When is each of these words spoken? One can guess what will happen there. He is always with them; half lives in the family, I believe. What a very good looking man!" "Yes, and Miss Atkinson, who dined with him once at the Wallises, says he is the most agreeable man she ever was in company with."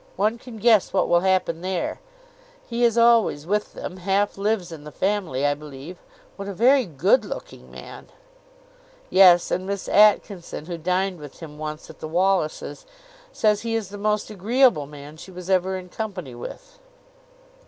One 0.15 0.39
can 0.39 0.57
guess 0.57 0.93
what 0.93 1.07
will 1.07 1.19
happen 1.19 1.61
there. 1.61 1.99
He 2.67 2.83
is 2.83 2.97
always 2.97 3.45
with 3.45 3.73
them; 3.75 3.97
half 3.97 4.35
lives 4.35 4.71
in 4.71 4.83
the 4.83 4.91
family, 4.91 5.45
I 5.45 5.53
believe. 5.53 5.99
What 6.37 6.47
a 6.47 6.55
very 6.55 6.87
good 6.87 7.23
looking 7.23 7.69
man!" 7.69 8.07
"Yes, 9.11 9.51
and 9.51 9.67
Miss 9.67 9.87
Atkinson, 9.87 10.65
who 10.65 10.79
dined 10.79 11.19
with 11.19 11.39
him 11.39 11.59
once 11.59 11.87
at 11.87 11.99
the 11.99 12.09
Wallises, 12.09 12.83
says 13.31 13.61
he 13.61 13.75
is 13.75 13.89
the 13.89 13.97
most 13.99 14.31
agreeable 14.31 14.87
man 14.87 15.17
she 15.17 15.29
ever 15.31 15.35
was 15.73 15.79
in 15.79 15.89
company 15.89 16.33
with." 16.33 16.79